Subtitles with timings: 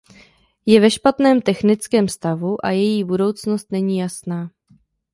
[0.65, 4.49] Je ve špatném technickém stavu a její budoucnost není jasná.